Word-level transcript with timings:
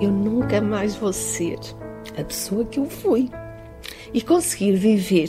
eu 0.00 0.10
nunca 0.10 0.60
mais 0.60 0.94
vou 0.94 1.12
ser 1.12 1.58
a 2.18 2.24
pessoa 2.24 2.64
que 2.64 2.78
eu 2.78 2.86
fui. 2.86 3.30
E 4.12 4.22
conseguir 4.22 4.72
viver 4.72 5.28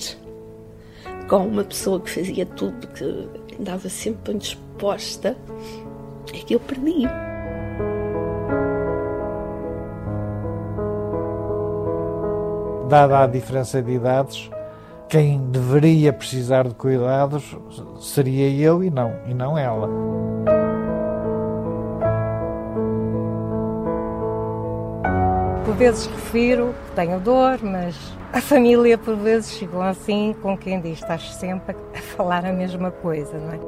com 1.27 1.47
uma 1.47 1.63
pessoa 1.63 1.99
que 1.99 2.09
fazia 2.09 2.45
tudo, 2.45 2.87
que 2.87 3.29
andava 3.59 3.89
sempre 3.89 4.33
disposta, 4.35 5.37
é 6.33 6.37
que 6.37 6.55
eu 6.55 6.59
perdi. 6.59 7.07
Dada 12.87 13.23
a 13.23 13.27
diferença 13.27 13.81
de 13.81 13.91
idades, 13.91 14.49
quem 15.07 15.39
deveria 15.51 16.11
precisar 16.11 16.67
de 16.67 16.73
cuidados 16.73 17.55
seria 17.99 18.49
eu 18.49 18.83
e 18.83 18.89
não, 18.89 19.13
e 19.27 19.33
não 19.33 19.57
ela. 19.57 19.87
Vezes 25.79 26.07
refiro 26.07 26.75
que 26.85 26.91
tenho 26.93 27.21
dor, 27.21 27.57
mas 27.63 27.95
a 28.33 28.41
família 28.41 28.97
por 28.97 29.15
vezes 29.15 29.53
chegou 29.53 29.81
assim, 29.81 30.35
com 30.41 30.57
quem 30.57 30.81
diz, 30.81 30.99
estás 30.99 31.33
sempre 31.35 31.73
a 31.95 32.01
falar 32.01 32.45
a 32.45 32.51
mesma 32.51 32.91
coisa, 32.91 33.37
não 33.37 33.53
é? 33.53 33.59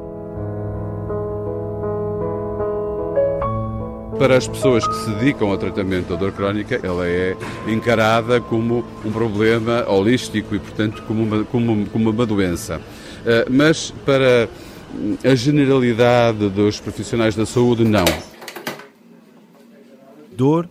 Para 4.20 4.36
as 4.36 4.46
pessoas 4.46 4.86
que 4.86 4.94
se 4.94 5.10
dedicam 5.12 5.50
ao 5.52 5.58
tratamento 5.58 6.10
da 6.10 6.18
dor 6.18 6.34
crónica, 6.34 6.82
ela 6.84 7.08
é 7.08 7.38
encarada 7.66 8.42
como 8.42 8.84
um 9.06 9.12
problema 9.12 9.90
holístico 9.90 10.54
e, 10.54 10.60
portanto, 10.60 11.02
como 11.08 11.24
uma, 11.24 11.46
como, 11.46 11.86
como 11.88 12.10
uma 12.10 12.26
doença. 12.26 12.82
Eh, 13.26 13.46
mas 13.50 13.92
para 14.06 14.50
a 15.24 15.34
generalidade 15.34 16.50
dos 16.50 16.78
profissionais 16.78 17.38
da 17.38 17.46
saúde, 17.46 17.86
não. 17.86 18.04
Dor, 20.34 20.68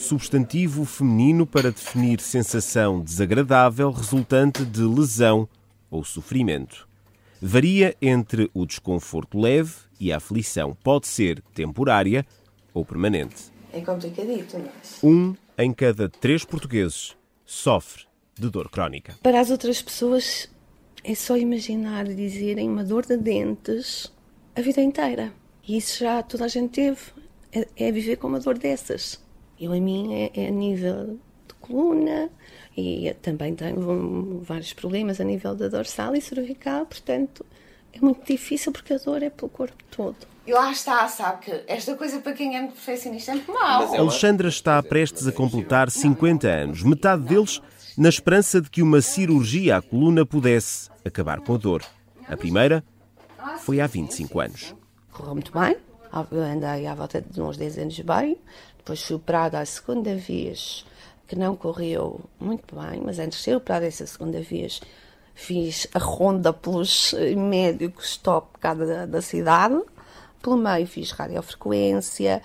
substantivo 0.00 0.86
feminino 0.86 1.46
para 1.46 1.70
definir 1.70 2.20
sensação 2.20 3.00
desagradável 3.02 3.90
resultante 3.90 4.64
de 4.64 4.80
lesão 4.80 5.46
ou 5.90 6.02
sofrimento. 6.02 6.88
Varia 7.40 7.94
entre 8.00 8.50
o 8.54 8.64
desconforto 8.64 9.38
leve 9.38 9.74
e 10.00 10.10
a 10.10 10.16
aflição. 10.16 10.76
Pode 10.82 11.06
ser 11.06 11.42
temporária 11.54 12.26
ou 12.72 12.84
permanente. 12.84 13.52
É 13.72 13.82
complicadito, 13.82 14.58
mas... 14.58 14.98
Um 15.02 15.34
em 15.56 15.72
cada 15.72 16.08
três 16.08 16.44
portugueses 16.44 17.14
sofre 17.44 18.04
de 18.34 18.48
dor 18.48 18.70
crónica. 18.70 19.14
Para 19.22 19.38
as 19.38 19.50
outras 19.50 19.82
pessoas 19.82 20.48
é 21.04 21.14
só 21.14 21.36
imaginar 21.36 22.06
dizerem 22.06 22.70
uma 22.70 22.82
dor 22.82 23.04
de 23.04 23.18
dentes 23.18 24.10
a 24.56 24.62
vida 24.62 24.80
inteira. 24.80 25.32
E 25.68 25.76
isso 25.76 26.00
já 26.00 26.22
toda 26.22 26.46
a 26.46 26.48
gente 26.48 26.70
teve. 26.70 27.00
É, 27.52 27.68
é 27.76 27.92
viver 27.92 28.16
com 28.16 28.28
uma 28.28 28.40
dor 28.40 28.56
dessas. 28.56 29.20
Eu, 29.60 29.72
a 29.72 29.80
mim, 29.80 30.14
é, 30.14 30.30
é 30.34 30.48
a 30.48 30.50
nível 30.50 31.18
de 31.46 31.54
coluna 31.60 32.30
e 32.76 33.14
também 33.20 33.54
tenho 33.54 34.40
vários 34.42 34.72
problemas 34.72 35.20
a 35.20 35.24
nível 35.24 35.54
da 35.54 35.68
dorsal 35.68 36.16
e 36.16 36.20
cervical, 36.20 36.86
portanto, 36.86 37.44
é 37.92 38.00
muito 38.00 38.24
difícil 38.26 38.72
porque 38.72 38.94
a 38.94 38.98
dor 38.98 39.22
é 39.22 39.30
pelo 39.30 39.48
corpo 39.48 39.82
todo. 39.90 40.16
E 40.46 40.52
lá 40.52 40.72
está, 40.72 41.06
sabe 41.06 41.44
que 41.44 41.62
esta 41.66 41.94
coisa 41.94 42.20
para 42.20 42.32
quem 42.32 42.56
é 42.56 42.62
perfeccionista 42.62 43.32
é 43.32 43.34
muito 43.34 43.52
mau. 43.52 43.94
Alexandra 43.94 44.48
está 44.48 44.82
prestes 44.82 45.26
a 45.26 45.32
completar 45.32 45.90
50 45.90 46.48
anos, 46.48 46.82
metade 46.82 47.22
deles 47.24 47.60
na 47.96 48.08
esperança 48.08 48.60
de 48.60 48.70
que 48.70 48.82
uma 48.82 49.02
cirurgia 49.02 49.76
à 49.76 49.82
coluna 49.82 50.24
pudesse 50.24 50.88
acabar 51.04 51.40
com 51.40 51.54
a 51.54 51.58
dor. 51.58 51.84
A 52.26 52.36
primeira 52.36 52.82
foi 53.58 53.80
há 53.80 53.86
25 53.86 54.40
anos. 54.40 54.74
Correu 55.12 55.34
muito 55.34 55.52
bem, 55.52 55.76
andei 56.12 56.86
à 56.86 56.94
volta 56.94 57.20
de 57.20 57.40
uns 57.40 57.56
10 57.56 57.78
anos 57.78 58.00
bem, 58.00 58.38
depois 58.90 59.02
fui 59.02 59.16
operada 59.16 59.60
a 59.60 59.64
segunda 59.64 60.16
vez, 60.16 60.84
que 61.28 61.36
não 61.36 61.54
correu 61.54 62.20
muito 62.40 62.74
bem, 62.74 63.00
mas 63.04 63.20
antes 63.20 63.38
de 63.38 63.44
ser 63.44 63.56
operada 63.56 63.86
essa 63.86 64.04
segunda 64.04 64.42
vez, 64.42 64.80
fiz 65.32 65.86
a 65.94 65.98
ronda 66.00 66.52
pelos 66.52 67.14
médicos 67.36 68.16
top 68.16 68.58
cá 68.58 68.74
da, 68.74 69.06
da 69.06 69.22
cidade. 69.22 69.80
Pelo 70.42 70.56
meio 70.56 70.88
fiz 70.88 71.12
radiofrequência, 71.12 72.42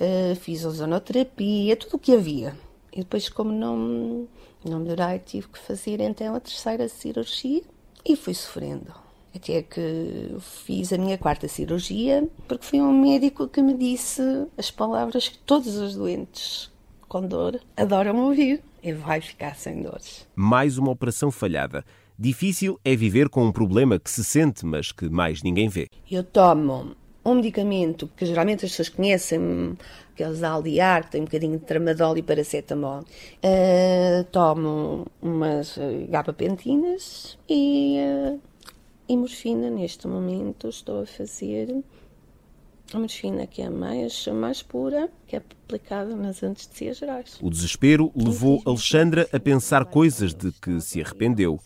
uh, 0.00 0.34
fiz 0.34 0.64
ozonoterapia, 0.64 1.76
tudo 1.76 1.94
o 1.94 1.98
que 1.98 2.16
havia. 2.16 2.56
E 2.92 2.98
depois, 3.00 3.28
como 3.28 3.52
não, 3.52 4.26
não 4.64 4.80
melhorei, 4.80 5.20
tive 5.20 5.46
que 5.46 5.58
fazer 5.60 6.00
então 6.00 6.34
a 6.34 6.40
terceira 6.40 6.88
cirurgia 6.88 7.62
e 8.04 8.16
fui 8.16 8.34
sofrendo. 8.34 9.03
Até 9.34 9.62
que 9.62 10.36
fiz 10.64 10.92
a 10.92 10.98
minha 10.98 11.18
quarta 11.18 11.48
cirurgia, 11.48 12.28
porque 12.46 12.64
foi 12.64 12.80
um 12.80 12.92
médico 13.00 13.48
que 13.48 13.60
me 13.60 13.74
disse 13.74 14.22
as 14.56 14.70
palavras 14.70 15.28
que 15.28 15.38
todos 15.38 15.76
os 15.76 15.96
doentes 15.96 16.70
com 17.08 17.26
dor 17.26 17.60
adoram 17.76 18.16
ouvir. 18.24 18.62
E 18.82 18.92
vai 18.92 19.20
ficar 19.20 19.56
sem 19.56 19.82
dores. 19.82 20.26
Mais 20.36 20.78
uma 20.78 20.90
operação 20.90 21.30
falhada. 21.30 21.84
Difícil 22.18 22.78
é 22.84 22.94
viver 22.94 23.28
com 23.28 23.44
um 23.44 23.50
problema 23.50 23.98
que 23.98 24.10
se 24.10 24.22
sente, 24.22 24.64
mas 24.64 24.92
que 24.92 25.08
mais 25.08 25.42
ninguém 25.42 25.68
vê. 25.68 25.88
Eu 26.08 26.22
tomo 26.22 26.94
um 27.24 27.34
medicamento 27.34 28.08
que 28.16 28.26
geralmente 28.26 28.64
as 28.64 28.70
pessoas 28.70 28.90
conhecem, 28.90 29.76
aqueles 30.12 30.42
Aldiar, 30.42 31.04
que 31.04 31.12
tem 31.12 31.22
um 31.22 31.24
bocadinho 31.24 31.58
de 31.58 31.64
tramadol 31.64 32.16
e 32.18 32.22
paracetamol. 32.22 33.00
Uh, 33.00 34.24
tomo 34.30 35.06
umas 35.22 35.78
gabapentinas 36.08 37.38
e, 37.48 37.96
uh, 37.98 38.40
e 39.08 39.16
morfina. 39.16 39.70
Neste 39.70 40.06
momento 40.06 40.68
estou 40.68 41.02
a 41.02 41.06
fazer 41.06 41.82
a 42.92 42.98
morfina 42.98 43.46
que 43.46 43.62
é 43.62 43.70
mais, 43.70 44.26
mais 44.28 44.62
pura, 44.62 45.10
que 45.26 45.36
é 45.36 45.38
aplicada 45.38 46.14
nas 46.14 46.42
anestesias 46.42 46.98
gerais. 46.98 47.38
O 47.42 47.50
desespero 47.50 48.12
levou 48.14 48.62
Alexandra 48.64 49.28
a 49.32 49.40
pensar 49.40 49.84
coisas 49.84 50.34
de 50.34 50.52
que 50.52 50.80
se 50.80 51.00
arrependeu. 51.00 51.58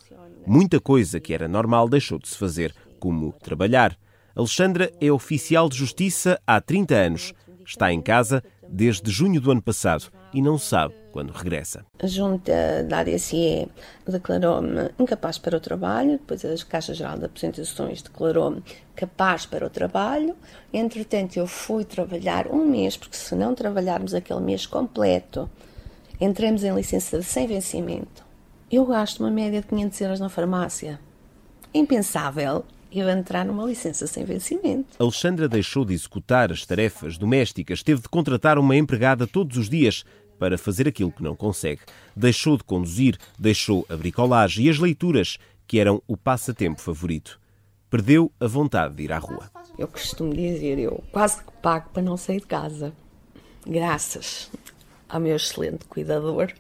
Muita 0.47 0.81
coisa 0.81 1.21
que 1.21 1.35
era 1.35 1.49
normal 1.49 1.89
deixou 1.89 2.19
de 2.19 2.29
se 2.29 2.37
fazer, 2.37 2.75
como 2.99 3.33
trabalhar. 3.43 3.99
Alexandra 4.35 4.91
é 5.01 5.11
oficial 5.11 5.69
de 5.69 5.77
justiça 5.77 6.41
há 6.47 6.61
30 6.61 6.95
anos. 6.95 7.35
Está 7.67 7.93
em 7.93 8.01
casa 8.01 8.43
desde 8.69 9.11
junho 9.11 9.41
do 9.41 9.51
ano 9.51 9.63
passado 9.63 10.11
e 10.33 10.41
não 10.41 10.57
sabe 10.57 10.95
quando 11.19 11.33
regressa. 11.33 11.85
A 11.99 12.07
junta 12.07 12.85
da 12.85 13.01
ADCE 13.01 13.69
declarou-me 14.07 14.91
incapaz 15.01 15.37
para 15.37 15.57
o 15.57 15.61
trabalho, 15.61 16.13
depois 16.13 16.45
a 16.45 16.55
Caixa 16.65 16.95
Geral 16.95 17.19
de 17.19 17.25
Apresentações 17.25 18.03
declarou-me 18.03 18.63
capaz 18.95 19.45
para 19.45 19.67
o 19.67 19.71
trabalho. 19.71 20.37
Entretanto, 20.73 21.37
eu 21.37 21.49
fui 21.49 21.85
trabalhar 21.85 22.47
um 22.47 22.65
mês, 22.65 22.97
porque 22.97 23.17
se 23.17 23.35
não 23.35 23.53
trabalharmos 23.53 24.15
aquele 24.15 24.39
mês 24.39 24.65
completo, 24.65 25.51
entramos 26.21 26.63
em 26.63 26.73
licença 26.73 27.21
sem 27.21 27.49
vencimento. 27.49 28.25
Eu 28.71 28.87
gasto 28.87 29.19
uma 29.19 29.31
média 29.31 29.61
de 29.61 29.67
500 29.67 30.01
euros 30.03 30.21
na 30.21 30.29
farmácia. 30.29 31.01
Impensável 31.75 32.65
eu 32.93 33.09
entrar 33.09 33.45
numa 33.45 33.65
licença 33.65 34.07
sem 34.07 34.25
vencimento. 34.25 34.97
Alexandra 35.01 35.49
deixou 35.49 35.85
de 35.85 35.95
executar 35.95 36.53
as 36.53 36.65
tarefas 36.65 37.19
domésticas, 37.19 37.83
teve 37.83 38.03
de 38.03 38.09
contratar 38.09 38.57
uma 38.57 38.77
empregada 38.77 39.27
todos 39.27 39.57
os 39.57 39.69
dias 39.69 40.05
para 40.39 40.59
fazer 40.59 40.87
aquilo 40.89 41.13
que 41.13 41.23
não 41.23 41.35
consegue. 41.35 41.81
Deixou 42.15 42.57
de 42.57 42.65
conduzir, 42.65 43.19
deixou 43.39 43.85
a 43.89 43.97
bricolagem 43.97 44.67
e 44.67 44.71
as 44.71 44.79
leituras, 44.79 45.39
que 45.67 45.79
eram 45.79 46.03
o 46.07 46.17
passatempo 46.17 46.81
favorito. 46.81 47.39
Perdeu 47.91 48.31
a 48.41 48.47
vontade 48.47 48.95
de 48.95 49.05
ir 49.05 49.13
à 49.13 49.19
rua. 49.19 49.51
Eu 49.79 49.89
costumo 49.89 50.35
dizer, 50.35 50.79
eu 50.79 51.03
quase 51.13 51.43
que 51.43 51.53
pago 51.63 51.91
para 51.91 52.03
não 52.03 52.17
sair 52.17 52.41
de 52.41 52.47
casa. 52.47 52.93
Graças 53.67 54.51
ao 55.09 55.21
meu 55.21 55.37
excelente 55.37 55.85
cuidador, 55.87 56.53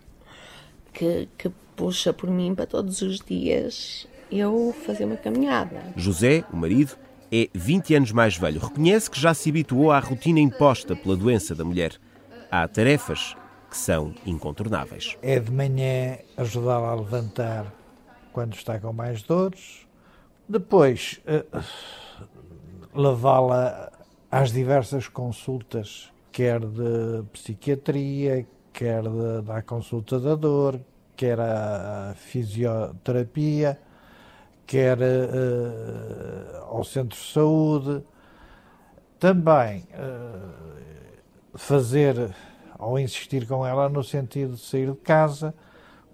que, 0.92 1.28
que 1.36 1.50
puxa 1.76 2.12
por 2.12 2.30
mim 2.30 2.54
para 2.54 2.66
todos 2.66 3.02
os 3.02 3.20
dias 3.20 4.06
eu 4.30 4.74
fazer 4.84 5.04
uma 5.04 5.16
caminhada. 5.16 5.92
José, 5.96 6.44
o 6.52 6.56
marido, 6.56 6.96
é 7.30 7.48
20 7.54 7.94
anos 7.94 8.12
mais 8.12 8.36
velho. 8.36 8.60
Reconhece 8.60 9.10
que 9.10 9.20
já 9.20 9.34
se 9.34 9.50
habituou 9.50 9.90
à 9.90 9.98
rotina 9.98 10.40
imposta 10.40 10.96
pela 10.96 11.16
doença 11.16 11.54
da 11.54 11.64
mulher. 11.64 11.92
Há 12.50 12.66
tarefas 12.66 13.36
que 13.68 13.76
são 13.76 14.14
incontornáveis. 14.24 15.16
É 15.22 15.38
de 15.38 15.50
manhã 15.50 16.18
ajudá-la 16.36 16.90
a 16.90 16.94
levantar 16.94 17.72
quando 18.32 18.54
está 18.54 18.78
com 18.78 18.92
mais 18.92 19.22
dores. 19.22 19.86
Depois, 20.48 21.20
uh, 21.26 21.62
levá-la 22.94 23.92
às 24.30 24.52
diversas 24.52 25.08
consultas, 25.08 26.10
quer 26.32 26.60
de 26.60 27.22
psiquiatria, 27.32 28.46
quer 28.72 29.02
de, 29.02 29.42
da 29.42 29.60
consulta 29.62 30.18
da 30.18 30.34
dor, 30.34 30.80
quer 31.14 31.38
a 31.38 32.14
fisioterapia 32.16 33.78
quer 34.68 34.98
uh, 34.98 36.64
ao 36.68 36.84
centro 36.84 37.18
de 37.18 37.24
saúde, 37.24 38.04
também 39.18 39.88
uh, 39.94 41.58
fazer 41.58 42.34
ou 42.78 42.98
insistir 42.98 43.46
com 43.46 43.66
ela 43.66 43.88
no 43.88 44.04
sentido 44.04 44.54
de 44.54 44.60
sair 44.60 44.90
de 44.90 44.96
casa, 44.98 45.54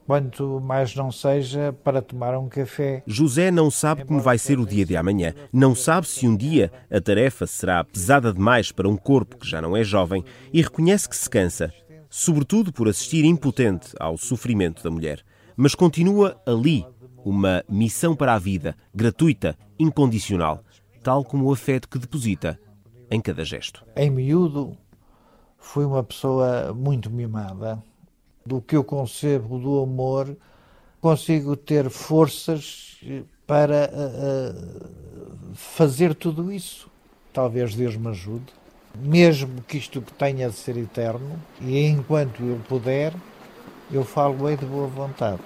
quanto 0.06 0.60
mais 0.60 0.94
não 0.94 1.10
seja 1.10 1.74
para 1.84 2.02
tomar 2.02 2.36
um 2.36 2.48
café. 2.48 3.02
José 3.06 3.50
não 3.50 3.70
sabe 3.70 4.04
como 4.04 4.20
vai 4.20 4.38
ser 4.38 4.58
o 4.58 4.66
dia 4.66 4.84
de 4.84 4.96
amanhã. 4.96 5.34
Não 5.52 5.74
sabe 5.74 6.06
se 6.06 6.26
um 6.26 6.36
dia 6.36 6.70
a 6.90 7.00
tarefa 7.00 7.46
será 7.46 7.82
pesada 7.82 8.32
demais 8.32 8.70
para 8.70 8.88
um 8.88 8.96
corpo 8.96 9.38
que 9.38 9.48
já 9.48 9.62
não 9.62 9.76
é 9.76 9.82
jovem 9.82 10.24
e 10.52 10.60
reconhece 10.60 11.08
que 11.08 11.16
se 11.16 11.28
cansa. 11.28 11.72
sobretudo 12.16 12.72
por 12.72 12.86
assistir 12.86 13.24
impotente 13.24 13.88
ao 13.98 14.16
sofrimento 14.16 14.84
da 14.84 14.90
mulher. 14.90 15.20
Mas 15.56 15.74
continua 15.74 16.40
ali 16.46 16.86
uma 17.24 17.64
missão 17.68 18.14
para 18.14 18.34
a 18.34 18.38
vida, 18.38 18.76
gratuita, 18.94 19.58
incondicional, 19.76 20.62
tal 21.02 21.24
como 21.24 21.46
o 21.46 21.52
afeto 21.52 21.88
que 21.88 21.98
deposita 21.98 22.56
em 23.10 23.20
cada 23.20 23.44
gesto. 23.44 23.84
Em 23.96 24.10
miúdo, 24.10 24.76
fui 25.64 25.84
uma 25.84 26.04
pessoa 26.04 26.72
muito 26.72 27.10
mimada. 27.10 27.82
Do 28.46 28.60
que 28.60 28.76
eu 28.76 28.84
concebo 28.84 29.58
do 29.58 29.82
amor, 29.82 30.36
consigo 31.00 31.56
ter 31.56 31.88
forças 31.88 33.00
para 33.46 33.90
uh, 33.90 35.54
fazer 35.54 36.14
tudo 36.14 36.52
isso. 36.52 36.88
Talvez 37.32 37.74
Deus 37.74 37.96
me 37.96 38.08
ajude. 38.08 38.52
Mesmo 38.96 39.62
que 39.62 39.78
isto 39.78 40.00
tenha 40.16 40.48
de 40.48 40.54
ser 40.54 40.76
eterno, 40.76 41.40
e 41.60 41.84
enquanto 41.86 42.44
eu 42.44 42.60
puder, 42.68 43.12
eu 43.90 44.04
falo 44.04 44.34
bem 44.44 44.56
de 44.56 44.66
boa 44.66 44.86
vontade. 44.86 45.40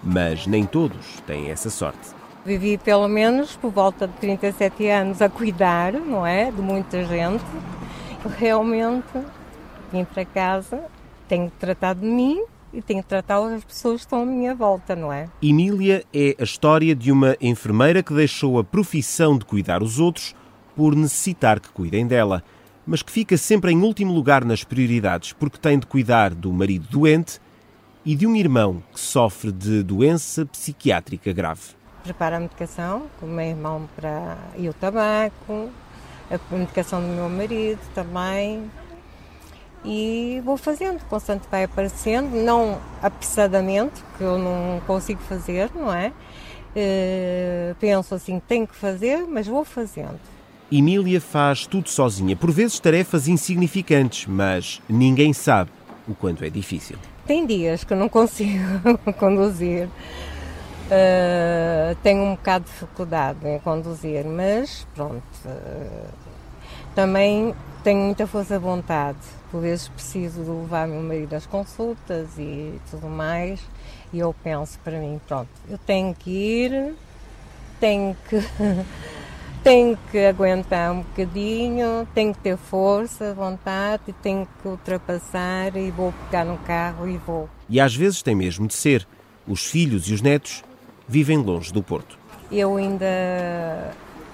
Mas 0.00 0.46
nem 0.46 0.64
todos 0.64 1.20
têm 1.26 1.50
essa 1.50 1.70
sorte. 1.70 2.10
Vivi 2.44 2.78
pelo 2.78 3.08
menos 3.08 3.56
por 3.56 3.72
volta 3.72 4.06
de 4.06 4.14
37 4.14 4.86
anos 4.88 5.20
a 5.20 5.28
cuidar, 5.28 5.94
não 5.94 6.24
é? 6.24 6.52
De 6.52 6.60
muita 6.60 7.04
gente. 7.04 7.44
Realmente 8.38 9.18
vim 9.92 10.04
para 10.04 10.24
casa, 10.24 10.82
tenho 11.28 11.50
tratado 11.58 12.00
de 12.00 12.06
mim 12.06 12.42
e 12.72 12.82
tenho 12.82 13.02
tratado 13.02 13.46
as 13.46 13.64
pessoas 13.64 13.96
que 13.96 14.06
estão 14.06 14.22
à 14.22 14.26
minha 14.26 14.54
volta, 14.54 14.94
não 14.94 15.12
é? 15.12 15.28
Emília 15.42 16.04
é 16.12 16.36
a 16.38 16.42
história 16.42 16.94
de 16.94 17.10
uma 17.10 17.36
enfermeira 17.40 18.02
que 18.02 18.14
deixou 18.14 18.58
a 18.58 18.64
profissão 18.64 19.38
de 19.38 19.44
cuidar 19.44 19.82
os 19.82 19.98
outros 19.98 20.34
por 20.76 20.94
necessitar 20.94 21.60
que 21.60 21.70
cuidem 21.70 22.06
dela, 22.06 22.42
mas 22.86 23.02
que 23.02 23.10
fica 23.10 23.36
sempre 23.36 23.72
em 23.72 23.82
último 23.82 24.12
lugar 24.12 24.44
nas 24.44 24.64
prioridades 24.64 25.32
porque 25.32 25.58
tem 25.58 25.78
de 25.78 25.86
cuidar 25.86 26.34
do 26.34 26.52
marido 26.52 26.86
doente 26.90 27.40
e 28.04 28.14
de 28.14 28.26
um 28.26 28.36
irmão 28.36 28.82
que 28.92 29.00
sofre 29.00 29.52
de 29.52 29.82
doença 29.82 30.46
psiquiátrica 30.46 31.32
grave. 31.32 31.76
Preparo 32.02 32.36
a 32.36 32.40
medicação 32.40 33.02
com 33.18 33.26
o 33.26 33.28
meu 33.28 33.44
irmão 33.44 33.88
para... 33.94 34.38
e 34.56 34.68
o 34.68 34.72
tabaco, 34.72 35.68
a 36.30 36.56
medicação 36.56 37.00
do 37.00 37.08
meu 37.08 37.28
marido 37.28 37.80
também, 37.94 38.70
e 39.90 40.42
vou 40.44 40.58
fazendo, 40.58 41.02
constante 41.06 41.48
vai 41.50 41.64
aparecendo, 41.64 42.36
não 42.44 42.78
apressadamente, 43.02 44.04
que 44.18 44.22
eu 44.22 44.36
não 44.36 44.82
consigo 44.86 45.22
fazer, 45.22 45.70
não 45.74 45.90
é? 45.90 46.12
Uh, 46.76 47.74
penso 47.80 48.14
assim, 48.14 48.38
tenho 48.46 48.66
que 48.66 48.76
fazer, 48.76 49.26
mas 49.26 49.46
vou 49.46 49.64
fazendo. 49.64 50.20
Emília 50.70 51.22
faz 51.22 51.66
tudo 51.66 51.88
sozinha, 51.88 52.36
por 52.36 52.50
vezes 52.50 52.78
tarefas 52.78 53.28
insignificantes, 53.28 54.26
mas 54.26 54.82
ninguém 54.86 55.32
sabe 55.32 55.70
o 56.06 56.14
quanto 56.14 56.44
é 56.44 56.50
difícil. 56.50 56.98
Tem 57.26 57.46
dias 57.46 57.82
que 57.82 57.94
não 57.94 58.08
consigo 58.10 58.98
conduzir, 59.18 59.86
uh, 59.86 61.96
tenho 62.02 62.24
um 62.24 62.32
bocado 62.32 62.66
de 62.66 62.72
dificuldade 62.72 63.38
em 63.48 63.58
conduzir, 63.60 64.26
mas 64.26 64.86
pronto. 64.94 65.22
Uh, 65.46 66.28
também 66.94 67.54
tenho 67.88 68.00
muita 68.00 68.26
força 68.26 68.58
de 68.58 68.62
vontade. 68.62 69.16
Por 69.50 69.62
vezes 69.62 69.88
preciso 69.88 70.44
de 70.44 70.50
levar 70.50 70.86
meu 70.86 71.00
marido 71.00 71.32
às 71.32 71.46
consultas 71.46 72.28
e 72.38 72.78
tudo 72.90 73.06
mais. 73.06 73.60
E 74.12 74.18
eu 74.18 74.34
penso 74.44 74.78
para 74.84 75.00
mim, 75.00 75.18
pronto, 75.26 75.48
eu 75.70 75.78
tenho 75.78 76.14
que 76.14 76.30
ir, 76.30 76.94
tenho 77.80 78.14
que, 78.28 78.36
tenho 79.64 79.98
que 80.10 80.18
aguentar 80.18 80.92
um 80.92 81.00
bocadinho, 81.00 82.06
tenho 82.14 82.34
que 82.34 82.40
ter 82.40 82.58
força, 82.58 83.32
vontade, 83.32 84.02
e 84.08 84.12
tenho 84.12 84.46
que 84.60 84.68
ultrapassar 84.68 85.74
e 85.74 85.90
vou 85.90 86.12
pegar 86.26 86.44
no 86.44 86.58
carro 86.58 87.08
e 87.08 87.16
vou. 87.16 87.48
E 87.70 87.80
às 87.80 87.96
vezes 87.96 88.22
tem 88.22 88.34
mesmo 88.34 88.66
de 88.66 88.74
ser. 88.74 89.08
Os 89.46 89.64
filhos 89.64 90.10
e 90.10 90.12
os 90.12 90.20
netos 90.20 90.62
vivem 91.08 91.38
longe 91.38 91.72
do 91.72 91.82
Porto. 91.82 92.18
Eu 92.52 92.76
ainda 92.76 93.06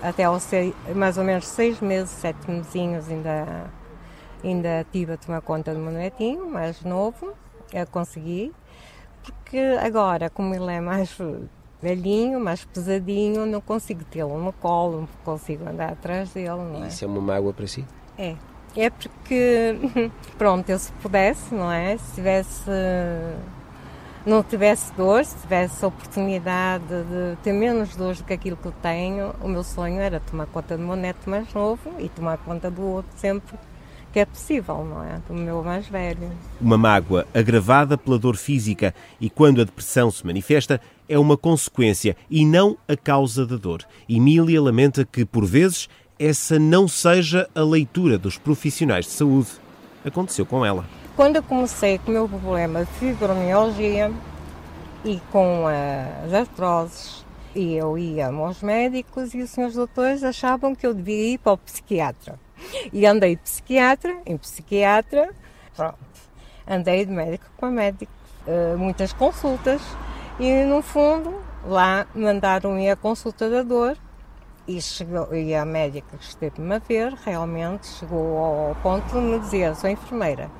até 0.04 0.24
aos 0.24 0.42
seis, 0.42 0.74
mais 0.94 1.16
ou 1.16 1.24
menos 1.24 1.46
seis 1.46 1.80
meses, 1.80 2.10
sete 2.10 2.50
mesinhos, 2.50 3.08
ainda, 3.08 3.70
ainda 4.44 4.86
tive 4.92 5.14
a 5.14 5.16
tomar 5.16 5.40
conta 5.40 5.72
do 5.72 5.80
meu 5.80 5.92
netinho, 5.92 6.48
mais 6.48 6.82
novo, 6.82 7.32
eu 7.72 7.86
consegui, 7.86 8.52
porque 9.22 9.58
agora, 9.82 10.28
como 10.28 10.54
ele 10.54 10.70
é 10.70 10.80
mais 10.80 11.16
velhinho, 11.80 12.38
mais 12.38 12.64
pesadinho, 12.66 13.46
não 13.46 13.62
consigo 13.62 14.04
tê-lo 14.04 14.38
no 14.38 14.52
colo, 14.52 15.00
não 15.00 15.08
consigo 15.24 15.66
andar 15.66 15.92
atrás 15.92 16.30
dele. 16.30 16.48
Não 16.50 16.84
é? 16.84 16.88
Isso 16.88 17.04
é 17.04 17.08
uma 17.08 17.20
mágoa 17.20 17.54
para 17.54 17.66
si? 17.66 17.84
É. 18.18 18.36
É 18.76 18.90
porque, 18.90 19.76
pronto, 20.36 20.68
eu 20.68 20.78
se 20.78 20.92
pudesse, 20.94 21.54
não 21.54 21.70
é? 21.70 21.96
Se 21.96 22.16
tivesse 22.16 22.70
não 24.26 24.42
tivesse 24.42 24.92
dor, 24.94 25.24
se 25.24 25.36
tivesse 25.38 25.84
a 25.84 25.88
oportunidade 25.88 26.84
de 26.84 27.36
ter 27.42 27.52
menos 27.52 27.94
dores 27.94 28.18
do 28.18 28.24
que 28.24 28.32
aquilo 28.32 28.56
que 28.56 28.70
tenho, 28.82 29.34
o 29.42 29.48
meu 29.48 29.62
sonho 29.62 30.00
era 30.00 30.20
tomar 30.20 30.46
conta 30.46 30.76
do 30.76 30.82
meu 30.82 30.96
neto 30.96 31.28
mais 31.28 31.52
novo 31.52 31.94
e 31.98 32.08
tomar 32.08 32.38
conta 32.38 32.70
do 32.70 32.82
outro 32.82 33.10
sempre 33.16 33.56
que 34.14 34.20
é 34.20 34.24
possível, 34.24 34.84
não 34.84 35.02
é? 35.02 35.20
Do 35.26 35.34
meu 35.34 35.60
mais 35.64 35.88
velho. 35.88 36.30
Uma 36.60 36.78
mágoa 36.78 37.26
agravada 37.34 37.98
pela 37.98 38.16
dor 38.16 38.36
física 38.36 38.94
e 39.20 39.28
quando 39.28 39.60
a 39.60 39.64
depressão 39.64 40.08
se 40.08 40.24
manifesta 40.24 40.80
é 41.08 41.18
uma 41.18 41.36
consequência 41.36 42.16
e 42.30 42.46
não 42.46 42.78
a 42.86 42.96
causa 42.96 43.44
da 43.44 43.56
dor. 43.56 43.82
Emília 44.08 44.62
lamenta 44.62 45.04
que, 45.04 45.24
por 45.24 45.44
vezes, 45.44 45.88
essa 46.16 46.60
não 46.60 46.86
seja 46.86 47.48
a 47.56 47.62
leitura 47.62 48.16
dos 48.16 48.38
profissionais 48.38 49.04
de 49.04 49.10
saúde. 49.10 49.48
Aconteceu 50.04 50.46
com 50.46 50.64
ela. 50.64 50.84
Quando 51.16 51.36
eu 51.36 51.44
comecei 51.44 51.96
com 51.98 52.10
o 52.10 52.14
meu 52.14 52.28
problema 52.28 52.84
de 52.84 52.90
fibromialgia 52.92 54.10
e 55.04 55.20
com 55.30 55.64
as 55.68 56.32
artroses, 56.32 57.24
e 57.54 57.74
eu 57.74 57.96
ia 57.96 58.26
aos 58.26 58.60
médicos 58.62 59.32
e 59.32 59.40
os 59.40 59.50
senhores 59.50 59.76
doutores 59.76 60.24
achavam 60.24 60.74
que 60.74 60.84
eu 60.84 60.92
devia 60.92 61.34
ir 61.34 61.38
para 61.38 61.52
o 61.52 61.58
psiquiatra. 61.58 62.36
E 62.92 63.06
andei 63.06 63.36
de 63.36 63.42
psiquiatra 63.42 64.16
em 64.26 64.36
psiquiatra, 64.36 65.32
pronto. 65.76 65.98
Andei 66.66 67.06
de 67.06 67.12
médico 67.12 67.44
para 67.58 67.70
médico, 67.70 68.12
eh, 68.44 68.74
muitas 68.76 69.12
consultas 69.12 69.80
e 70.40 70.64
no 70.64 70.82
fundo 70.82 71.32
lá 71.64 72.08
mandaram 72.12 72.76
ir 72.76 72.90
a 72.90 72.96
consulta 72.96 73.48
da 73.48 73.62
dor 73.62 73.96
e, 74.66 74.80
chegou, 74.82 75.32
e 75.32 75.54
a 75.54 75.64
médica 75.64 76.16
que 76.16 76.24
esteve-me 76.24 76.74
a 76.74 76.78
ver 76.80 77.12
realmente 77.24 77.86
chegou 77.86 78.36
ao 78.38 78.74
ponto 78.82 79.06
de 79.12 79.20
me 79.20 79.38
dizer, 79.38 79.76
sou 79.76 79.88
enfermeira, 79.88 80.50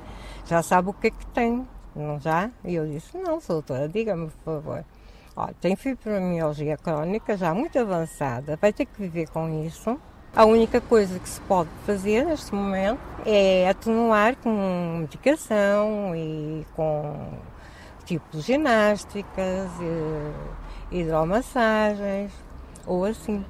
já 0.45 0.61
sabe 0.61 0.89
o 0.89 0.93
que 0.93 1.07
é 1.07 1.11
que 1.11 1.25
tem, 1.27 1.67
não 1.95 2.19
já? 2.19 2.49
E 2.63 2.75
eu 2.75 2.87
disse, 2.87 3.17
não, 3.17 3.39
doutora, 3.39 3.87
diga-me, 3.89 4.29
por 4.43 4.61
favor. 4.61 4.85
Olha, 5.35 5.53
tem 5.59 5.75
fibromialgia 5.75 6.77
crónica 6.77 7.35
já 7.35 7.53
muito 7.53 7.77
avançada, 7.77 8.57
vai 8.61 8.71
ter 8.71 8.85
que 8.85 9.01
viver 9.01 9.27
com 9.29 9.65
isso. 9.65 9.99
A 10.35 10.45
única 10.45 10.81
coisa 10.81 11.17
que 11.17 11.29
se 11.29 11.39
pode 11.41 11.69
fazer 11.85 12.25
neste 12.25 12.53
momento 12.53 12.99
é 13.25 13.69
atenuar 13.69 14.35
com 14.37 14.97
medicação 14.99 16.15
e 16.15 16.65
com 16.75 17.33
tipo 18.05 18.39
ginásticas, 18.39 19.71
hidromassagens 20.91 22.31
ou 22.85 23.05
assim. 23.05 23.43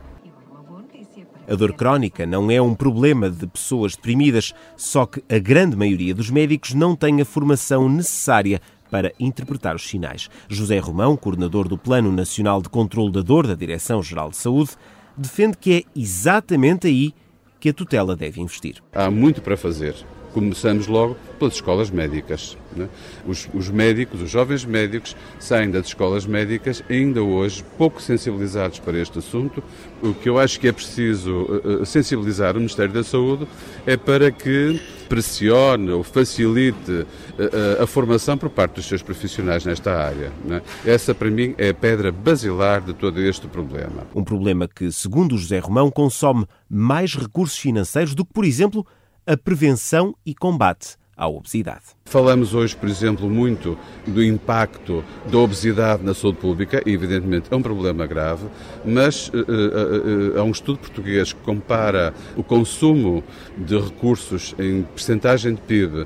A 1.47 1.53
dor 1.53 1.73
crónica 1.73 2.25
não 2.25 2.49
é 2.49 2.59
um 2.59 2.73
problema 2.73 3.29
de 3.29 3.45
pessoas 3.45 3.95
deprimidas, 3.95 4.53
só 4.75 5.05
que 5.05 5.23
a 5.29 5.37
grande 5.37 5.75
maioria 5.75 6.13
dos 6.13 6.29
médicos 6.31 6.73
não 6.73 6.95
tem 6.95 7.21
a 7.21 7.25
formação 7.25 7.87
necessária 7.87 8.59
para 8.89 9.11
interpretar 9.19 9.75
os 9.75 9.87
sinais. 9.87 10.29
José 10.47 10.79
Romão, 10.79 11.15
coordenador 11.15 11.67
do 11.67 11.77
Plano 11.77 12.11
Nacional 12.11 12.61
de 12.61 12.69
Controlo 12.69 13.11
da 13.11 13.21
Dor 13.21 13.45
da 13.45 13.53
Direção-Geral 13.53 14.31
de 14.31 14.37
Saúde, 14.37 14.71
defende 15.15 15.57
que 15.57 15.73
é 15.73 15.83
exatamente 15.99 16.87
aí 16.87 17.13
que 17.59 17.69
a 17.69 17.73
tutela 17.73 18.15
deve 18.15 18.41
investir. 18.41 18.81
Há 18.93 19.11
muito 19.11 19.41
para 19.41 19.55
fazer 19.55 19.95
começamos 20.35 20.87
logo 20.87 21.15
pelas 21.39 21.53
escolas 21.53 21.89
médicas. 21.89 22.57
Né? 22.75 22.89
Os, 23.25 23.47
os, 23.53 23.69
médicos, 23.69 24.21
os 24.21 24.29
jovens 24.29 24.65
médicos, 24.65 25.15
saem 25.39 25.71
das 25.71 25.87
escolas 25.87 26.25
médicas 26.25 26.83
ainda 26.89 27.23
hoje 27.23 27.63
pouco 27.77 28.01
sensibilizados 28.01 28.79
para 28.79 28.99
este 28.99 29.17
assunto. 29.19 29.63
O 30.03 30.13
que 30.13 30.27
eu 30.27 30.37
acho 30.37 30.59
que 30.59 30.67
é 30.67 30.73
preciso 30.73 31.43
uh, 31.43 31.85
sensibilizar 31.85 32.51
o 32.55 32.59
Ministério 32.59 32.91
da 32.91 33.01
Saúde 33.01 33.47
é 33.87 33.95
para 33.95 34.29
que 34.29 34.77
pressione 35.07 35.91
ou 35.91 36.03
facilite 36.03 36.91
uh, 36.91 37.81
a 37.81 37.87
formação 37.87 38.37
por 38.37 38.49
parte 38.49 38.75
dos 38.75 38.87
seus 38.87 39.01
profissionais 39.01 39.63
nesta 39.63 39.95
área. 39.95 40.33
Né? 40.43 40.61
Essa, 40.85 41.15
para 41.15 41.31
mim, 41.31 41.55
é 41.57 41.69
a 41.69 41.73
pedra 41.73 42.11
basilar 42.11 42.81
de 42.81 42.93
todo 42.93 43.21
este 43.21 43.47
problema. 43.47 44.05
Um 44.13 44.23
problema 44.23 44.67
que, 44.67 44.91
segundo 44.91 45.37
José 45.37 45.59
Romão, 45.59 45.89
consome 45.89 46.45
mais 46.69 47.15
recursos 47.15 47.57
financeiros 47.57 48.13
do 48.13 48.25
que, 48.25 48.33
por 48.33 48.43
exemplo, 48.43 48.85
a 49.27 49.35
prevenção 49.35 50.15
e 50.23 50.35
combate 50.35 50.97
à 51.17 51.27
obesidade. 51.27 51.94
Falamos 52.07 52.53
hoje, 52.53 52.75
por 52.75 52.87
exemplo, 52.87 53.27
muito 53.27 53.75
do 54.05 54.23
impacto 54.23 55.03
da 55.25 55.39
obesidade 55.39 56.03
na 56.03 56.13
saúde 56.13 56.37
pública, 56.37 56.79
e 56.85 56.93
evidentemente 56.93 57.47
é 57.49 57.55
um 57.55 57.63
problema 57.63 58.05
grave, 58.05 58.45
mas 58.85 59.29
uh, 59.29 59.37
uh, 59.37 60.35
uh, 60.35 60.39
há 60.39 60.43
um 60.43 60.51
estudo 60.51 60.77
português 60.77 61.33
que 61.33 61.39
compara 61.41 62.13
o 62.37 62.43
consumo 62.43 63.23
de 63.57 63.75
recursos 63.79 64.53
em 64.59 64.83
percentagem 64.83 65.55
de 65.55 65.61
PIB 65.61 66.05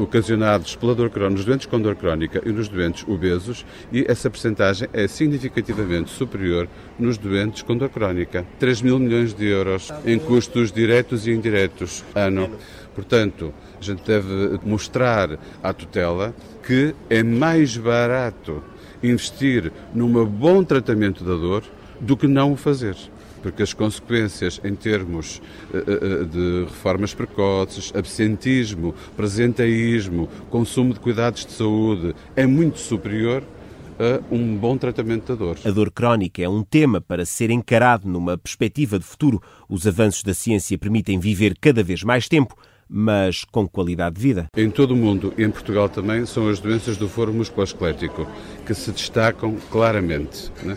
ocasionados 0.00 0.74
pela 0.74 0.96
dor 0.96 1.10
crónica, 1.10 1.36
nos 1.36 1.44
doentes 1.44 1.66
com 1.66 1.80
dor 1.80 1.94
crónica 1.94 2.42
e 2.44 2.50
nos 2.50 2.66
doentes 2.66 3.06
obesos, 3.06 3.64
e 3.92 4.04
essa 4.08 4.28
percentagem 4.28 4.88
é 4.92 5.06
significativamente 5.06 6.10
superior 6.10 6.68
nos 6.98 7.16
doentes 7.18 7.62
com 7.62 7.76
dor 7.76 7.88
crónica. 7.88 8.44
3 8.58 8.82
mil 8.82 8.98
milhões 8.98 9.32
de 9.32 9.46
euros 9.46 9.92
em 10.04 10.18
custos 10.18 10.72
diretos 10.72 11.28
e 11.28 11.30
indiretos 11.30 12.04
ano. 12.16 12.50
Portanto, 12.94 13.52
a 13.80 13.82
gente 13.82 14.02
deve 14.04 14.60
mostrar 14.64 15.03
à 15.62 15.72
tutela 15.72 16.34
que 16.66 16.94
é 17.10 17.22
mais 17.22 17.76
barato 17.76 18.62
investir 19.02 19.70
num 19.94 20.24
bom 20.24 20.64
tratamento 20.64 21.22
da 21.22 21.34
dor 21.34 21.62
do 22.00 22.16
que 22.16 22.26
não 22.26 22.52
o 22.52 22.56
fazer 22.56 22.96
porque 23.44 23.62
as 23.62 23.74
consequências 23.74 24.58
em 24.64 24.74
termos 24.74 25.42
uh, 25.70 25.76
uh, 25.76 26.24
de 26.24 26.64
reformas 26.64 27.12
precoces, 27.12 27.92
absentismo, 27.94 28.94
presenteísmo, 29.14 30.30
consumo 30.48 30.94
de 30.94 31.00
cuidados 31.00 31.44
de 31.44 31.52
saúde 31.52 32.14
é 32.34 32.46
muito 32.46 32.78
superior 32.78 33.42
a 33.98 34.34
um 34.34 34.56
bom 34.56 34.78
tratamento 34.78 35.26
da 35.26 35.34
dor. 35.34 35.58
A 35.62 35.70
dor 35.70 35.90
crónica 35.90 36.42
é 36.42 36.48
um 36.48 36.62
tema 36.62 37.02
para 37.02 37.26
ser 37.26 37.50
encarado 37.50 38.08
numa 38.08 38.38
perspectiva 38.38 38.98
de 38.98 39.04
futuro. 39.04 39.42
Os 39.68 39.86
avanços 39.86 40.22
da 40.22 40.32
ciência 40.32 40.78
permitem 40.78 41.18
viver 41.18 41.54
cada 41.60 41.82
vez 41.82 42.02
mais 42.02 42.28
tempo 42.28 42.56
mas 42.88 43.44
com 43.44 43.66
qualidade 43.66 44.16
de 44.16 44.22
vida. 44.22 44.46
Em 44.56 44.70
todo 44.70 44.92
o 44.92 44.96
mundo 44.96 45.32
e 45.36 45.42
em 45.42 45.50
Portugal 45.50 45.88
também 45.88 46.26
são 46.26 46.48
as 46.48 46.60
doenças 46.60 46.96
do 46.96 47.08
foro 47.08 47.32
musculoesquelético 47.32 48.26
que 48.66 48.74
se 48.74 48.90
destacam 48.90 49.56
claramente. 49.70 50.50
Né? 50.62 50.76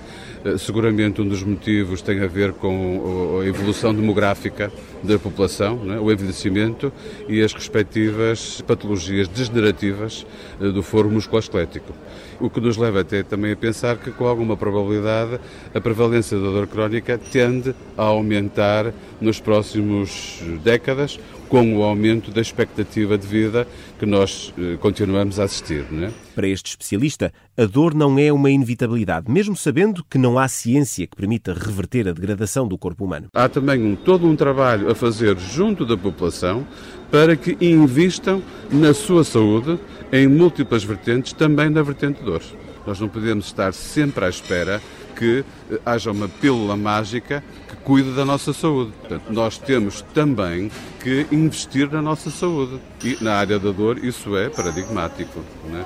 Seguramente 0.57 1.21
um 1.21 1.27
dos 1.27 1.43
motivos 1.43 2.01
tem 2.01 2.21
a 2.21 2.27
ver 2.27 2.53
com 2.53 3.39
a 3.41 3.45
evolução 3.45 3.93
demográfica 3.93 4.71
da 5.03 5.19
população, 5.19 5.77
né? 5.77 5.99
o 5.99 6.11
envelhecimento 6.11 6.91
e 7.27 7.41
as 7.41 7.53
respectivas 7.53 8.61
patologias 8.61 9.27
degenerativas 9.27 10.25
eh, 10.59 10.69
do 10.69 10.81
foro 10.81 11.09
musculoesquelético. 11.09 11.93
O 12.39 12.49
que 12.49 12.61
nos 12.61 12.77
leva 12.77 13.01
até 13.01 13.23
também 13.23 13.51
a 13.51 13.55
pensar 13.55 13.97
que, 13.97 14.11
com 14.11 14.27
alguma 14.27 14.55
probabilidade, 14.55 15.39
a 15.73 15.81
prevalência 15.81 16.37
da 16.37 16.45
dor 16.45 16.67
crónica 16.67 17.17
tende 17.17 17.73
a 17.97 18.03
aumentar 18.03 18.93
nos 19.19 19.39
próximos 19.39 20.39
décadas 20.63 21.19
com 21.49 21.77
o 21.77 21.83
aumento 21.83 22.29
da 22.31 22.41
expectativa 22.41 23.17
de 23.17 23.25
vida 23.25 23.67
que 23.97 24.05
nós 24.05 24.53
eh, 24.57 24.77
continuamos 24.79 25.39
a 25.39 25.45
assistir. 25.45 25.85
É? 25.93 26.11
Para 26.35 26.47
este 26.47 26.71
especialista, 26.71 27.33
a 27.57 27.65
dor 27.65 27.95
não 27.95 28.19
é 28.19 28.31
uma 28.31 28.51
inevitabilidade, 28.51 29.31
mesmo 29.31 29.55
sabendo 29.55 30.03
que 30.03 30.17
não 30.17 30.37
há 30.37 30.47
ciência 30.47 31.07
que 31.07 31.15
permita 31.15 31.53
reverter 31.53 32.07
a 32.07 32.11
degradação 32.11 32.67
do 32.67 32.77
corpo 32.77 33.05
humano. 33.05 33.27
Há 33.33 33.49
também 33.49 33.81
um, 33.81 33.95
todo 33.95 34.27
um 34.27 34.35
trabalho 34.35 34.86
a 34.89 34.95
fazer 34.95 35.37
junto 35.37 35.85
da 35.85 35.97
população 35.97 36.65
para 37.11 37.35
que 37.35 37.57
invistam 37.61 38.41
na 38.71 38.93
sua 38.93 39.23
saúde 39.23 39.79
em 40.11 40.27
múltiplas 40.27 40.83
vertentes, 40.83 41.33
também 41.33 41.69
na 41.69 41.81
vertente 41.81 42.23
dor. 42.23 42.41
Nós 42.85 42.99
não 42.99 43.09
podemos 43.09 43.45
estar 43.45 43.73
sempre 43.73 44.23
à 44.25 44.29
espera 44.29 44.81
que 45.15 45.43
eh, 45.69 45.79
haja 45.85 46.11
uma 46.11 46.29
pílula 46.29 46.77
mágica 46.77 47.43
que 47.67 47.75
cuide 47.77 48.11
da 48.11 48.23
nossa 48.23 48.53
saúde. 48.53 48.93
Portanto, 48.99 49.25
nós 49.29 49.57
temos 49.57 50.01
também 50.13 50.71
que 51.01 51.27
investir 51.31 51.91
na 51.91 52.01
nossa 52.01 52.29
saúde. 52.29 52.79
E 53.03 53.17
na 53.21 53.33
área 53.33 53.59
da 53.59 53.71
dor 53.71 54.03
isso 54.03 54.37
é 54.37 54.49
paradigmático. 54.49 55.43
Não 55.69 55.79
é? 55.79 55.85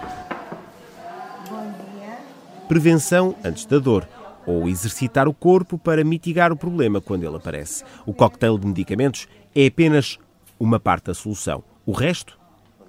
Prevenção 2.68 3.36
antes 3.44 3.66
da 3.66 3.80
dor 3.80 4.08
ou 4.46 4.68
exercitar 4.68 5.28
o 5.28 5.34
corpo 5.34 5.78
para 5.78 6.04
mitigar 6.04 6.52
o 6.52 6.58
problema 6.58 7.02
quando 7.02 7.24
ele 7.24 7.36
aparece. 7.36 7.84
O 8.06 8.14
cocktail 8.14 8.58
de 8.58 8.68
medicamentos 8.68 9.28
é 9.56 9.68
apenas 9.68 10.18
uma 10.60 10.80
parte 10.80 11.06
da 11.06 11.14
solução. 11.14 11.64
O 11.86 11.92
resto 11.92 12.40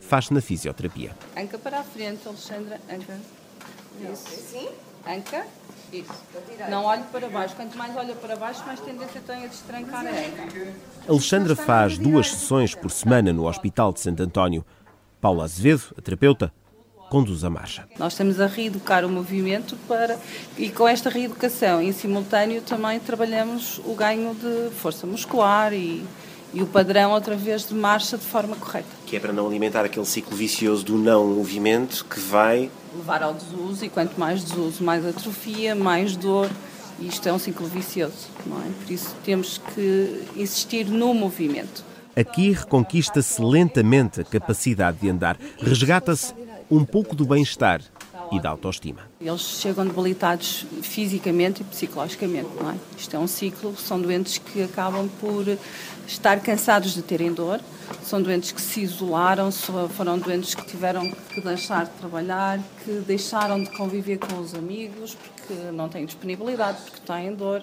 faz-se 0.01 0.35
na 0.35 0.41
fisioterapia. 0.41 1.13
Anca 1.37 1.59
para 1.59 1.81
a 1.81 1.85
frente, 1.85 2.27
Alexandra. 2.27 2.81
Anca. 2.91 3.19
Isso. 4.13 4.29
Sim? 4.29 4.69
Anca. 5.07 5.47
Isso. 5.93 6.13
Não 6.71 6.85
olhe 6.85 7.03
para 7.05 7.29
baixo. 7.29 7.55
Quanto 7.55 7.77
mais 7.77 7.95
olha 7.97 8.15
para 8.15 8.37
baixo, 8.37 8.65
mais 8.67 8.81
tendência 8.81 9.21
tem 9.27 9.45
a 9.45 9.47
destrancar 9.47 10.07
a 10.07 10.11
anca. 10.11 10.75
Alexandra 11.09 11.55
faz 11.55 11.99
duas 11.99 12.31
sessões 12.31 12.75
por 12.75 12.91
semana 12.91 13.33
no 13.33 13.47
Hospital 13.47 13.93
de 13.93 14.01
Santo 14.01 14.23
António. 14.23 14.65
Paula 15.21 15.45
Azevedo, 15.45 15.95
a 15.97 16.01
terapeuta, 16.01 16.53
conduz 17.13 17.45
a 17.45 17.51
marcha. 17.51 17.85
Nós 17.99 18.15
estamos 18.15 18.41
a 18.41 18.47
reeducar 18.47 19.05
o 19.05 19.09
movimento 19.11 19.77
para 19.87 20.19
e 20.57 20.71
com 20.71 20.89
esta 20.89 21.11
reeducação 21.11 21.83
em 21.83 21.93
simultâneo 21.93 22.63
também 22.63 22.99
trabalhamos 22.99 23.83
o 23.85 23.95
ganho 23.95 24.35
de 24.35 24.75
força 24.77 25.07
muscular 25.07 25.75
e, 25.75 26.03
e 26.55 26.63
o 26.63 26.67
padrão 26.67 27.11
outra 27.11 27.37
vez 27.37 27.69
de 27.69 27.75
marcha 27.75 28.17
de 28.17 28.25
forma 28.25 28.57
correta. 28.57 28.89
Que 29.05 29.17
é 29.17 29.21
para 29.21 29.31
não 29.31 29.47
alimentar 29.47 29.85
aquele 29.85 30.07
ciclo 30.07 30.35
vicioso 30.35 30.87
do 30.87 30.97
não 30.97 31.27
movimento 31.27 32.07
que 32.07 32.19
vai 32.19 32.71
levar 32.97 33.23
ao 33.23 33.35
desuso 33.35 33.85
e 33.85 33.91
quanto 33.91 34.19
mais 34.19 34.43
desuso, 34.43 34.83
mais 34.83 35.05
atrofia, 35.05 35.75
mais 35.75 36.17
dor. 36.17 36.49
E 36.99 37.09
isto 37.09 37.29
é 37.29 37.33
um 37.33 37.39
ciclo 37.39 37.67
vicioso, 37.67 38.31
não 38.47 38.57
é? 38.57 38.71
Por 38.83 38.91
isso 38.91 39.15
temos 39.23 39.61
que 39.75 40.25
insistir 40.35 40.87
no 40.87 41.13
movimento. 41.13 41.85
Aqui 42.17 42.53
reconquista-se 42.53 43.43
lentamente 43.43 44.21
a 44.21 44.25
capacidade 44.25 44.99
de 44.99 45.11
andar, 45.11 45.37
resgata-se 45.59 46.42
um 46.77 46.87
pouco 46.87 47.15
do 47.15 47.27
bem-estar 47.27 47.83
e 48.31 48.41
da 48.41 48.49
autoestima. 48.49 49.01
Eles 49.21 49.43
chegam 49.43 49.87
debilitados 49.87 50.65
fisicamente 50.81 51.61
e 51.61 51.65
psicologicamente, 51.65 52.49
não 52.59 52.71
é? 52.71 52.77
Isto 52.97 53.15
é 53.15 53.19
um 53.19 53.27
ciclo, 53.27 53.77
são 53.77 54.01
doentes 54.01 54.39
que 54.39 54.63
acabam 54.63 55.07
por 55.21 55.45
estar 56.07 56.41
cansados 56.41 56.95
de 56.95 57.03
terem 57.03 57.31
dor, 57.31 57.61
são 58.03 58.23
doentes 58.23 58.53
que 58.53 58.61
se 58.61 58.81
isolaram, 58.81 59.53
foram 59.91 60.19
doentes 60.19 60.55
que 60.55 60.65
tiveram 60.65 61.11
que 61.11 61.43
deixar 61.43 61.85
de 61.85 61.91
trabalhar, 61.93 62.59
que 62.83 62.93
deixaram 63.07 63.63
de 63.63 63.71
conviver 63.77 64.17
com 64.17 64.41
os 64.41 64.55
amigos 64.55 65.15
porque 65.15 65.53
não 65.73 65.91
têm 65.91 66.07
disponibilidade, 66.07 66.79
porque 66.81 67.01
têm 67.01 67.35
dor. 67.35 67.63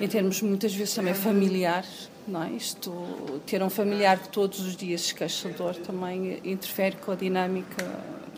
Em 0.00 0.08
termos 0.08 0.42
muitas 0.42 0.74
vezes 0.74 0.94
também 0.94 1.14
familiares, 1.14 2.10
não 2.26 2.42
é? 2.42 2.50
Isto, 2.50 2.92
ter 3.46 3.62
um 3.62 3.70
familiar 3.70 4.18
que 4.18 4.28
todos 4.28 4.60
os 4.60 4.76
dias 4.76 5.02
se 5.02 5.14
queixa 5.14 5.48
de 5.48 5.54
dor 5.56 5.74
também 5.76 6.40
interfere 6.44 6.96
com 6.96 7.12
a 7.12 7.14
dinâmica. 7.14 7.86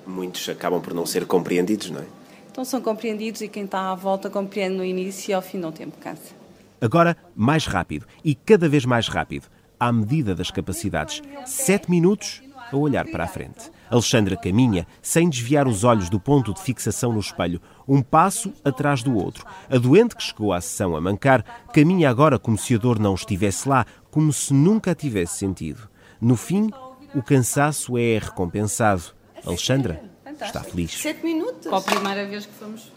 Muitos 0.06 0.49
acabam 0.49 0.80
por 0.80 0.94
não 0.94 1.06
ser 1.06 1.26
compreendidos, 1.26 1.90
não 1.90 2.00
é? 2.00 2.06
Então 2.50 2.64
são 2.64 2.80
compreendidos 2.80 3.40
e 3.40 3.49
quem 3.49 3.64
está 3.64 3.90
à 3.90 3.94
volta 3.94 4.28
compreende 4.28 4.76
no 4.76 4.84
início 4.84 5.30
e 5.30 5.34
ao 5.34 5.40
fim 5.40 5.61
do 5.61 5.72
tempo 5.72 5.96
cansa. 5.99 6.34
Agora, 6.80 7.16
mais 7.34 7.66
rápido 7.66 8.06
e 8.25 8.34
cada 8.34 8.68
vez 8.68 8.84
mais 8.84 9.08
rápido, 9.08 9.46
à 9.78 9.90
medida 9.92 10.34
das 10.34 10.50
capacidades. 10.50 11.22
Sete 11.46 11.90
minutos 11.90 12.42
a 12.76 12.81
olhar 12.81 13.07
para 13.07 13.25
a 13.25 13.29
frente. 13.29 13.71
Alexandra 13.91 14.37
caminha 14.37 14.87
sem 15.00 15.29
desviar 15.29 15.69
os 15.69 15.85
olhos 15.85 16.09
do 16.09 16.19
ponto 16.19 16.52
de 16.55 16.61
fixação 16.61 17.12
no 17.12 17.21
espelho, 17.21 17.61
um 17.87 18.02
passo 18.02 18.52
atrás 18.64 19.02
do 19.02 19.17
outro. 19.17 19.45
A 19.71 19.79
doente 19.79 20.17
que 20.17 20.23
chegou 20.23 20.52
à 20.52 20.61
sessão 20.61 20.97
a 20.97 21.00
mancar 21.00 21.45
caminha 21.73 22.09
agora 22.09 22.38
como 22.38 22.57
se 22.57 22.75
a 22.75 22.79
dor 22.79 22.99
não 22.99 23.14
estivesse 23.14 23.69
lá, 23.69 23.87
como 24.11 24.33
se 24.33 24.52
nunca 24.52 24.93
a 24.93 24.95
tivesse 24.95 25.38
sentido. 25.38 25.88
No 26.21 26.37
fim, 26.37 26.71
o 27.14 27.23
cansaço 27.23 27.99
é 27.99 28.19
recompensado. 28.19 29.02
Alexandra 29.45 30.02
está 30.41 30.62
feliz. 30.62 30.93
Sete 30.93 31.25
minutos. 31.25 31.67
Qual 31.67 31.81
a 31.81 31.85
primeira 31.85 32.26
vez 32.26 32.47
que 32.47 32.52
fomos 32.52 32.91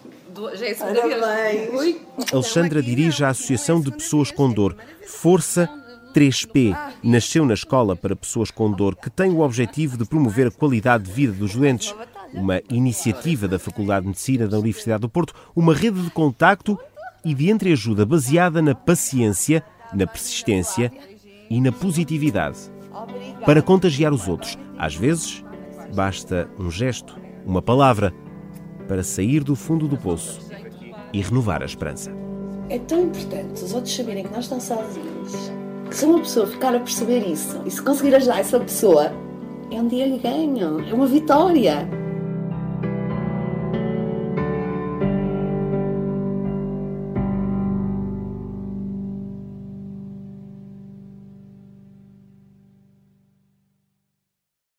já 0.56 0.66
é 0.66 0.72
a 0.72 0.76
segunda 0.76 1.08
vez. 1.08 1.98
Alexandra 2.34 2.82
dirige 2.82 3.24
a 3.24 3.30
Associação 3.30 3.80
de 3.80 3.92
Pessoas 3.92 4.32
com 4.32 4.52
Dor, 4.52 4.76
Força 5.08 5.70
3P. 6.16 6.76
Nasceu 7.04 7.46
na 7.46 7.54
escola 7.54 7.94
para 7.94 8.16
pessoas 8.16 8.50
com 8.50 8.72
dor, 8.72 8.96
que 8.96 9.10
tem 9.10 9.32
o 9.32 9.42
objetivo 9.42 9.98
de 9.98 10.06
promover 10.06 10.48
a 10.48 10.52
qualidade 10.52 11.04
de 11.04 11.12
vida 11.12 11.34
dos 11.34 11.54
doentes. 11.54 11.94
Uma 12.34 12.62
iniciativa 12.70 13.50
da 13.50 13.60
Faculdade 13.60 14.04
de 14.04 14.08
Medicina 14.08 14.48
da 14.48 14.58
Universidade 14.58 15.02
do 15.02 15.10
Porto, 15.10 15.34
uma 15.54 15.76
rede 15.76 16.02
de 16.02 16.10
contacto 16.10 16.80
e 17.24 17.34
de 17.34 17.52
entreajuda 17.52 18.06
baseada 18.06 18.62
na 18.62 18.74
paciência, 18.74 19.62
na 19.94 20.08
persistência 20.08 20.92
e 21.50 21.60
na 21.60 21.72
positividade. 21.72 22.60
Para 23.46 23.62
contagiar 23.62 24.14
os 24.14 24.28
outros, 24.28 24.58
às 24.78 24.96
vezes, 24.96 25.44
basta 25.94 26.50
um 26.58 26.72
gesto, 26.72 27.20
uma 27.46 27.62
palavra 27.62 28.14
para 28.88 29.04
sair 29.04 29.44
do 29.44 29.56
fundo 29.56 29.88
do 29.88 29.98
poço 29.98 30.40
e 31.12 31.22
renovar 31.22 31.62
a 31.62 31.66
esperança. 31.66 32.12
É 32.70 32.80
tão 32.80 33.04
importante 33.04 33.64
os 33.64 33.74
outros 33.74 33.94
saberem 33.94 34.24
que 34.24 34.32
não 34.32 34.40
estão 34.40 34.60
sozinhos, 34.60 35.52
se 35.92 36.06
uma 36.06 36.20
pessoa 36.20 36.48
ficar 36.48 36.76
a 36.76 36.80
perceber 36.80 37.20
isso 37.20 37.62
e 37.66 37.72
se 37.72 37.82
conseguir 37.82 38.16
ajudar 38.16 38.40
essa 38.40 38.60
pessoa, 38.60 39.12
é 39.72 39.80
um 39.80 39.88
dia 39.88 40.10
de 40.10 40.18
ganho, 40.18 40.80
é 40.88 40.94
uma 40.94 41.08
vitória. 41.08 41.88